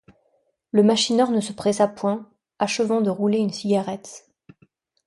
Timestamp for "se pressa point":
1.41-2.27